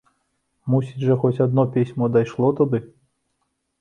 Мусіць 0.75 1.03
жа, 1.03 1.17
хоць 1.23 1.41
адно 1.47 1.67
пісьмо 1.75 2.11
дайшло 2.17 2.53
туды! 2.61 2.81